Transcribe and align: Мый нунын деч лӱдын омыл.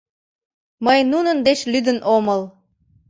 Мый 0.85 0.99
нунын 1.11 1.37
деч 1.47 1.59
лӱдын 1.71 1.99
омыл. 2.15 2.41